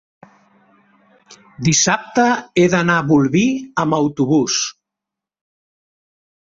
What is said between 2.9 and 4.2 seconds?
a Bolvir amb